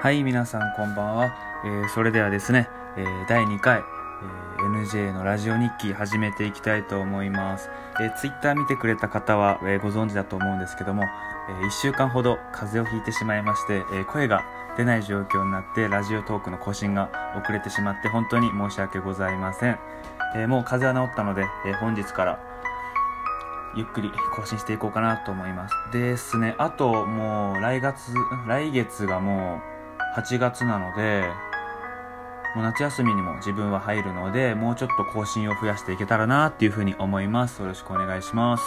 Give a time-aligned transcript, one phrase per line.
[0.00, 1.34] はい、皆さんこんばんは。
[1.64, 7.68] えーそれではですね、えー第2回、えー NJ のラジオ日記始めていきたいと思います。
[8.00, 11.02] えー、Twitter 見てくれた方は、えーご存知だと思うんですけども、
[11.50, 14.44] え1週間ほど風邪をひいてしまいまして、えー声が
[14.76, 19.80] 出ない状況になって、ラジオトークの更新が遅れてしまって、本当に申し訳ございません。
[20.36, 22.38] えーもう風邪は治ったので、えー本日から
[23.74, 25.74] ゆっくり更新していこうかなと思います。
[25.92, 28.14] ですね、あともう来月、
[28.46, 29.77] 来月がもう
[30.16, 31.24] 8月なので、
[32.54, 37.60] もう夏休みにも自分は入るので、もうちょっと更新を増やしていけたらなっていうふうに思います。
[37.60, 38.64] よろしくお願いします。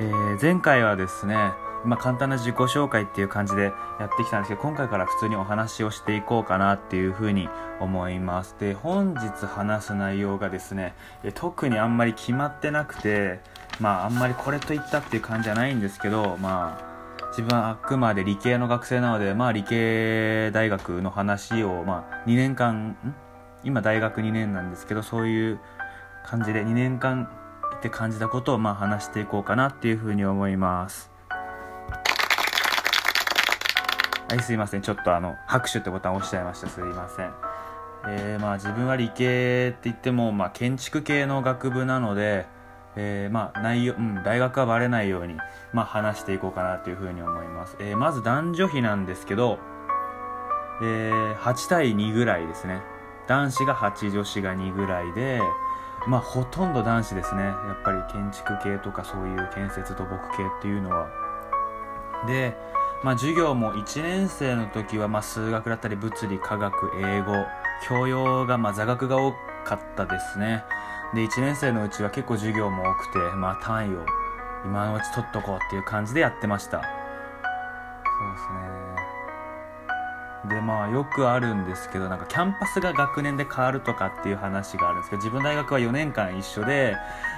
[0.00, 1.36] えー前回はですね、
[1.84, 7.48] まあ、簡単な自己紹介っていう感じでやってきたんですけど、今回から普通にお話をしていこうかなっていうふうに
[7.80, 8.56] 思います。
[8.58, 10.94] で、本日話す内容がですね、
[11.34, 13.40] 特にあんまり決まってなくて、
[13.80, 16.91] まああんまりこれといったっていう感じじゃないんですけど、まあ
[17.32, 22.94] 自分はあくまで理系の学生なので、まあ理系大学の話を、まあ2年間、
[23.64, 25.60] 今大学2年なんですけど、そういう
[26.26, 27.30] 感じで2年間
[27.78, 31.10] って感じたことをまあ話していこうかなっていうふうに思います。
[34.28, 34.82] はい、すいません。
[34.82, 36.68] ちょっとあの、拍手ってボタン押しちゃいました。
[36.68, 37.32] すいません。
[38.08, 42.44] えー、まあ自分は理系って言っても、まあ建築系の学部なので、
[42.96, 45.36] えー、まあ内容、うん、大学はバレないように、
[45.72, 47.76] まあ話していこうかなというふうに思います。
[47.80, 49.58] えー、まず男女比なんですけど、
[50.82, 52.82] えー、8対2ぐらいですね。
[53.26, 55.40] 男子が8、女子が2ぐらいで、
[56.06, 57.42] まあほとんど男子ですね。
[57.42, 61.08] やっぱり建築系とかそういう建設土木系っていうのは。
[62.26, 62.56] で、
[63.02, 67.32] まあ授業も1年生の時はまあ数学だったり物理、科学、英語、
[67.86, 70.64] 教養がまあ座学が多くかったですね。
[71.14, 74.06] で、1年生のうちは結構授業も多くて、まあ単位を
[74.64, 76.78] 今のうち取っとこうっていう感じでやってました。
[76.78, 76.88] そうで
[78.38, 78.92] すね。
[80.44, 86.96] で、まあよくあるんですけど、なんかキャンパスが学年で変わるとかっていう話があるんですけど、自分大学は4年間一緒で、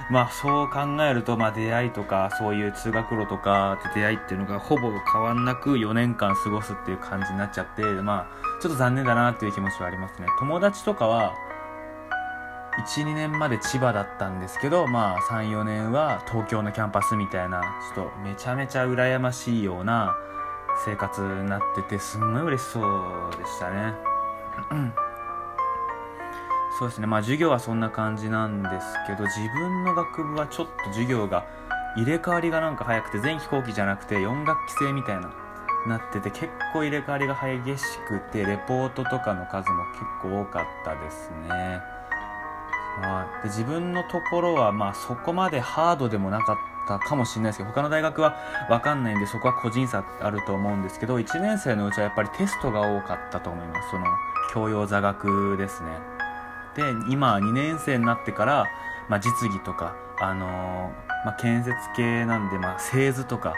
[0.09, 10.27] まあそう考えると、まあ出会いとか、そういう通学路とか出会いっていうのがほぼ変わんなく4年間過ごすっていう感じになっちゃって、まあちょっと残念だなっていう気持ちはありますね。
[10.39, 11.35] 友達とかは、
[12.77, 17.61] 1、2年まで千葉だったんですけど、まあ3、4年は東京のキャンパスみたいな、
[17.95, 20.17] ちょっとめちゃめちゃ羨ましいような
[20.85, 23.93] 生活になってて、すんごい嬉しそうでしたね。
[26.77, 31.45] そうですね、まあ授業はそんな感じなんですけど、自分の学部はちょっと授業が
[31.95, 35.33] 入れ替わりがなんか早くて、前期後期じゃなくて4学期制みたいな、
[35.87, 41.79] なってて、結構入れ替わりが激しくて、レポートとかの数も結構多かったですね。
[43.01, 46.57] はい、で自分のところはまあそこまでハードでもなかっ
[46.87, 48.37] たかもしれないですけど他の大学は
[48.69, 53.91] 分かんないんでそこは個人差あると思うんですけど1年生のうちはやっぱりテストが多かったと思います。
[53.91, 54.05] その
[54.53, 55.89] 教養座学ですね。
[56.75, 58.67] で今2年生になってから、
[59.09, 63.55] まあ、実技とか、あのーまあ、建設系なんで、まあ、製図とか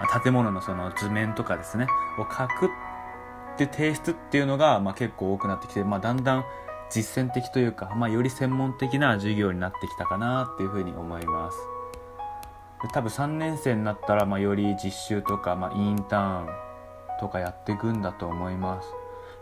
[0.00, 1.86] ま建物のその図面とかですね
[2.18, 2.68] を書くっ
[3.56, 6.44] て提出っていうのが、まあ、結構多くなってきて、まあ、だんだん
[6.94, 11.58] 実践的というか、まあ、より専門的な授業になってきたかなっていうふうに思います。
[12.92, 16.48] 多分3年生になったら、まあ、より実習とか、まあ、インターン
[17.18, 18.88] とかやっていくんだと思います。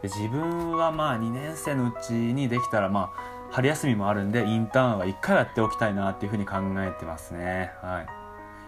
[0.01, 7.71] で自分はまあ2年生のうちにできたらまあ春休みもあるんでインターンは1回やっておきたいなっていうふうに考えてますね。
[7.83, 8.07] はい。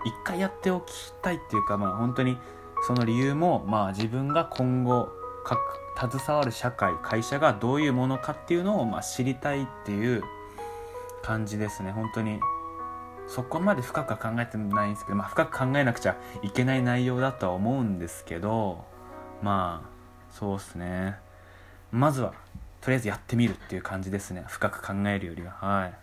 [0.08, 0.92] 1回やっておき
[1.22, 2.36] たいっていうかまあ本当に
[2.86, 5.08] その理由もまあ自分が今後
[5.96, 10.22] 携わる社会会社がどういうものかっていうのをまあ知りたいっていう
[11.22, 11.92] 感じですね。
[11.92, 12.40] 本当に
[13.26, 18.84] そこまで深くは考えてないんですけど、まあ、深く考えなくちゃいけない内容だとは思うんですけど
[19.42, 19.88] まあ
[20.30, 21.16] そうですね。
[21.92, 22.34] まずは
[22.80, 24.44] とりあえずやってみるっていう感じですね。
[24.48, 25.52] 深く考えるよりは。
[25.52, 25.94] はい。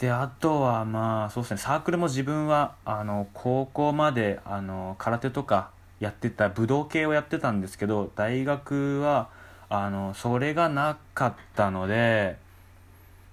[0.00, 1.58] であとはまあそうですね。
[1.58, 5.70] サークルも自分はあの高校まであの空手とか
[6.00, 9.28] やってた武道系をやってたんですけど大学は
[9.68, 12.36] あのそれがなかったので、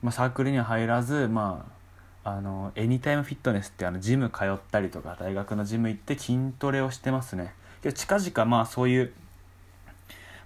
[0.01, 1.75] まあ、サークルには入らずまあ
[2.27, 7.53] あのエニタイムフィットネスってあのジム通ったりとか大学のジム行って筋トレをしてますね。
[7.83, 9.13] けど近々まあそういう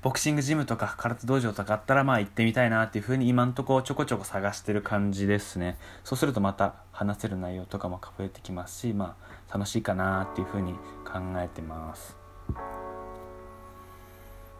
[0.01, 5.77] ボクシングジムとか空手道場とかあったらまあ行ってみたいなっていうふうに今んとこちょこちょこ探してる感じですね。
[6.03, 9.15] そうするとまた話せる内容とかも増えてきますしま
[9.49, 10.75] あ楽しいかなっていうふうに
[11.11, 12.17] 考えてます。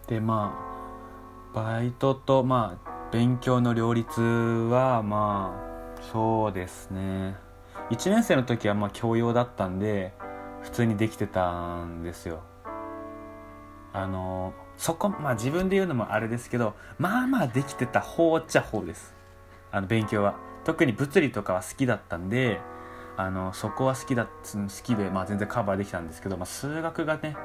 [0.08, 0.58] でま
[1.54, 5.56] あバイトとまあ勉強の両立はま
[5.98, 7.36] あそうですね。
[7.90, 10.14] 1年生の時はまあ教養だったんで
[10.62, 12.42] 普通にできてたんですよ。
[13.94, 19.16] あのそこまあ自分で言うのもあれですけどまあまあできてた方っちゃ方です。
[19.72, 20.36] あの勉強は。
[20.66, 22.60] 特に物理とかは好きだったんで
[23.20, 24.32] あのそこは好きだ好
[24.82, 27.36] きで、まあ、全然カバーできたんですけど、まあ、数学がね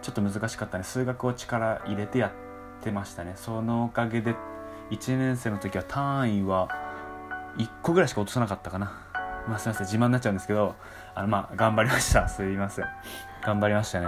[0.00, 0.84] ちょっと難しかったね。
[0.84, 3.34] 数学を力入れてやってましたね。
[3.36, 4.34] そのおかげで
[4.90, 6.70] 1年生の時は単位は
[7.58, 8.98] 1個ぐらいしか落とさなかったかな。
[9.46, 10.74] まあすいません自慢になっちゃうんですけど
[11.14, 12.24] あのまあ頑張りました。
[12.32, 12.86] すいません。
[13.44, 14.06] 頑張りましたね。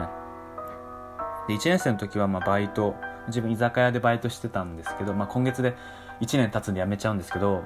[1.46, 5.76] で1年生の時はまあバイト自分居酒屋でバイトしてたんですけど、まあ、今月で
[6.22, 7.64] 1年経つんで辞めちゃうんですけど、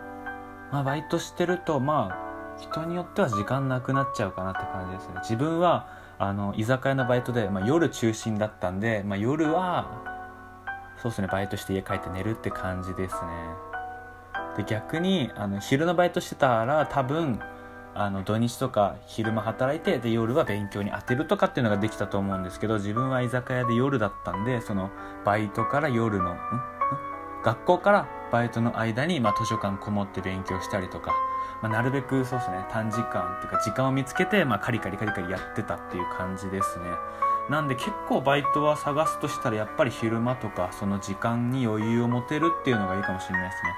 [0.72, 2.25] まあ、バイトしてるとまあ
[2.58, 5.14] 人によっては時間なくなっちゃうかなって感じですね。
[5.20, 5.88] 自分は
[6.18, 10.02] あの居酒屋のバイトで、まあ、夜中心だったんで、まあ、夜は
[11.02, 13.20] そうですねバイトして家帰って寝るって感じですね。
[14.56, 17.40] で逆にあの昼のバイトしてたら多分
[17.94, 24.90] あの土日とか昼間働いてで夜は勉強に当てるとかっていうのができたと思うんですけど自分は居酒屋で夜だったんでその
[25.24, 26.75] バイトから夜のん？
[27.46, 31.14] 学校からバイトの間に、まあ、図書館こもって勉強したりとか
[31.62, 36.84] まあ、なるべくそうですね短時間っていうか時間を見つけて、まあ、カリカリカリカリやってたっていう感じですね。
[37.48, 43.70] なんで結構バイトは探すとしたらやっぱり昼間とかその時間に余裕を持てるっていうのがいいかもしれないですね。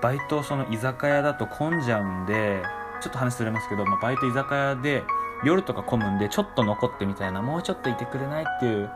[0.00, 2.62] バイトその居酒屋だと混んじゃうんで
[3.00, 5.02] ちょっと話ずれますけど、まあ、バイト居酒屋で
[5.44, 8.90] 夜とか混むんでちょっと残ってみたいなもうちょっといてくれないっていう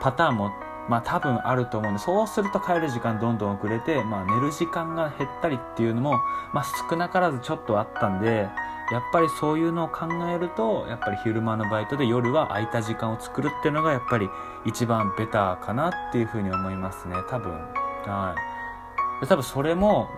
[0.00, 0.52] パターンも
[0.88, 6.20] まあ多分あると思うんで、そうすると帰る時間どんどん遅れて、まあ寝る時間が減ったりっていうのも、
[6.52, 8.48] まあ少なからずちょっとあったんで、
[8.90, 14.28] やっぱりそういうのを考えると、やっぱり昼間のバイトで夜は空いた時間を作るっていうのがやっぱり
[14.64, 17.52] 一番ベターかなっていうふうに思いますね、多分。
[17.52, 19.20] はい。
[19.20, 20.08] で多分それも、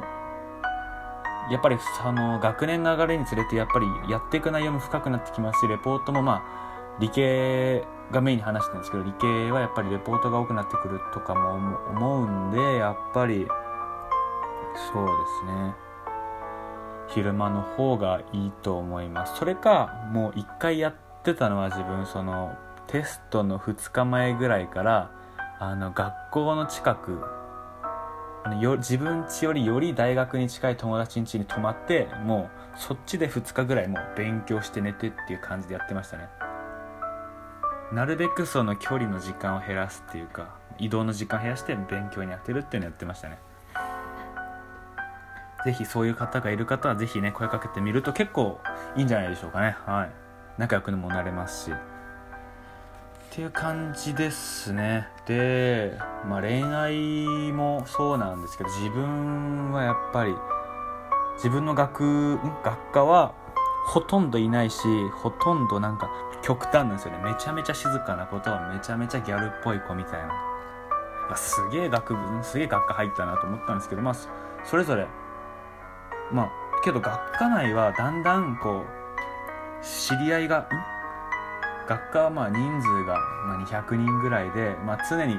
[1.50, 13.46] やっぱりあの学年が上がるにつれてやっぱりやっていく内容も深くなってきますしレポートもまあ理系がメインに話してるんですけど理系はやっぱりレポートが多くなってくるとかも思うんでやっぱり
[14.92, 15.74] そうですね。
[17.08, 19.36] 昼間の方がいいと思います。
[19.36, 22.56] それかもう一回やってたのは自分その
[22.86, 25.10] テストの2日前ぐらいから
[25.58, 27.22] あの学校の近く
[28.44, 36.41] あのよ自分家よりより大学に近い友達ん家に泊まってもうそっちで2日ぐらいもう勉強して寝てっていう感じでやってましたね。
[37.92, 43.38] なるべくその距離の時間を減らすっていうか移動の時間を減らして勉強に当てるっていうのをやってましたね。
[45.64, 48.58] ぜひそういう方がいる方はぜひね声かけてみると結構
[48.96, 49.76] いいんじゃないでしょうかね。
[49.86, 50.10] はい。
[50.58, 51.72] 仲良くもなれますし。
[51.72, 51.74] っ
[53.30, 55.06] ていう感じですね。
[55.26, 55.96] で、
[56.28, 60.34] まあ、恋愛もそうなんですけど自分はやっぱり
[61.36, 63.34] 自分の学学科は
[63.84, 64.78] ほとんどいないし
[65.12, 66.10] ほとんどなんか
[66.42, 67.24] 極端なんですよね。
[67.24, 70.34] めちゃめちゃ静かなことはめちゃめちゃギャルっぽい子みたいな、ま
[71.32, 74.14] あ、すげえ学部すげえ学科入ったなと思ったんですけどまあ
[74.64, 75.06] それぞれ
[76.32, 76.50] まあ
[76.84, 80.68] けど学科内はだんだんこう知り合いが
[81.88, 83.18] 学科はまあ人数が
[83.66, 85.38] 200人ぐらいで、まあ、常に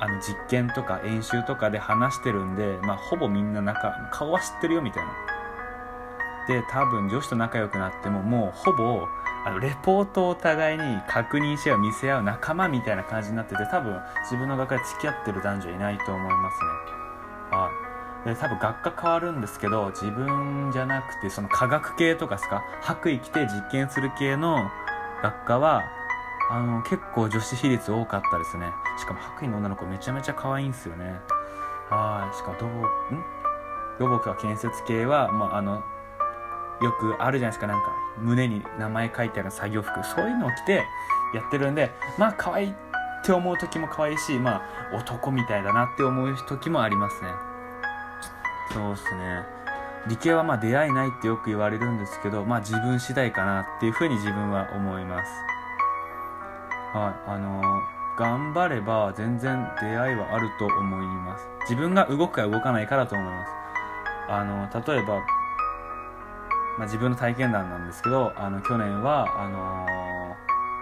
[0.00, 5.37] あの実験とか演習とかで話してるんで、まあ、ほぼみんな仲顔は知ってるよみたいな。
[6.48, 9.06] で多分女子と仲良くなってももうほぼ
[9.44, 16.70] あのレポートをお互いに確認し合う見せ合う仲間みたいな感じになってて多分自分の学科で付き合ってる男女いないと思いますね。
[17.56, 17.88] はい
[18.28, 22.64] で多分学科変わるんですけど自分じゃなくてその科学系とかですか？
[22.80, 24.68] 白衣着て実験する系の
[25.22, 25.84] 学科は
[26.50, 28.66] あの結構女子比率多かったですね。
[28.98, 31.20] しかも白衣の女の子めちゃめちゃ可愛いんですよね。
[31.90, 33.24] はいしかも土木ん？
[34.00, 35.84] 土木は建設系は、まあ、あの
[36.80, 37.66] よくあるじゃないですか。
[37.66, 40.04] なんか胸に名前書いてある作業服。
[40.04, 40.84] そういうのを着て
[41.34, 42.74] やってるんでまあ可愛いっ
[43.24, 47.30] て思う時も可愛いしまあ男みたいだなって思う時もありますね。
[48.72, 49.42] そうっすね。
[50.06, 55.32] 理系はまあ出会いないってよく言われるんですけどまあ自分次第かなっていうふうに自分は思います。
[56.94, 57.30] はい。
[57.30, 61.48] あのー、頑張れば全然出会いはあると思います。
[61.62, 63.52] 自分が動くか動かないかだと思います。
[64.30, 65.20] あの例えば
[66.78, 69.84] まあ、自分の体験談なんですけどあの去年はあの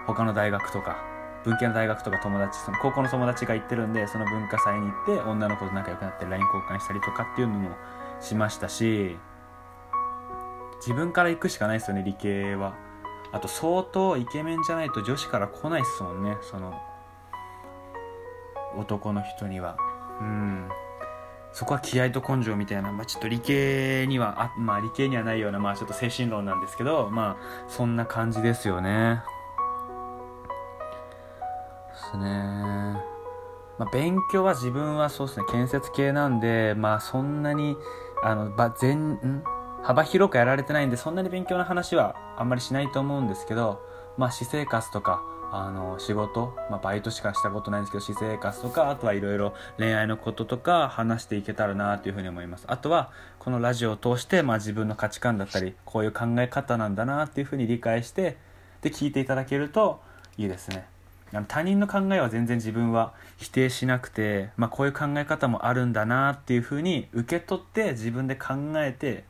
[0.03, 0.97] ー、他の大学とか
[1.43, 7.71] 文系の大学とか友達その高校の友達が行ってるんでその文化祭に行って女の子と仲良くなって LINE 交換したりとかっていうのも
[8.19, 9.17] しましたし
[10.79, 12.75] 自分から行くしかないですよね理系は。
[13.31, 16.73] あと相当イケメンじゃないと女子から来ないっすもんねその
[18.77, 19.77] 男の人には。
[20.21, 20.69] うん。
[21.57, 29.23] そこは気合と根性みたいな、まあ、ちょっと理系にはあ、まあ、理系にはないような、まあ、ちょっと精神論なんですけど、まあ、そんな感じですよね。
[31.89, 32.27] ですね
[33.79, 37.75] まあ、勉強は自分はそうですね建設系なんでまあそんなに
[38.21, 39.43] あのば全ん？
[39.81, 43.81] 幅広くやられてないんでそんなに勉強の話はあんまりしないと思うんですけど
[44.15, 52.65] まあ私生活とかあの仕事、まあ、バイトしかしたことないんですけど私生活とかあとはいろいろ恋愛のこととか話していけたらなというふうに思います。
[52.67, 58.37] あとはこのラジオを通して、まあ、自分の価値観だったりこういう考え方なんだなっていうふうに理解して
[58.81, 60.01] で聞いていただけると
[60.37, 60.85] いいですね。
[61.33, 69.25] あの他人の考えは全然自分は否定しなくて、まあ、こういう考え方もあるんだなっていうふうに受け取って自分で考えて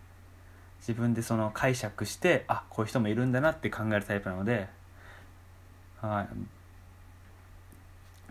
[0.80, 4.68] 自分でその解釈してあこういう人もいるんだなって考えるタイプなので
[6.02, 6.28] はい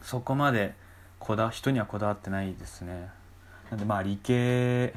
[0.02, 0.74] そこまで
[1.18, 3.08] こだ人にはこだわってないですね
[3.70, 4.94] なんでまあ理系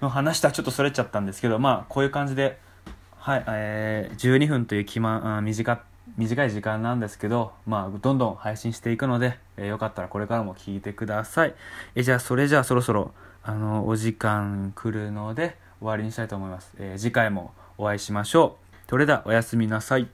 [0.00, 2.58] の話とはちょっとそれちゃったんですけどまあこういう感じで
[3.18, 5.82] はいえー、12分という気まあ短
[6.16, 11.54] 短い時間なんですけど、まあ、どんどん配信していくので、えー、よかったらこれからも聞いてください。
[11.94, 13.12] えー、じゃあ、それじゃあそろそろ、
[13.42, 16.72] あの、お時間来るので、終わりにしたいと思います。
[16.78, 18.90] えー、次回もお会いしましょう。
[18.90, 20.08] それでは、おやすみなさい。